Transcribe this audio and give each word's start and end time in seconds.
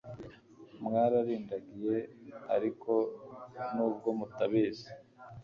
Mwararindagiye 0.83 1.97
ariko 2.55 2.91
nubwo 3.75 4.09
mutabizi 4.17 4.89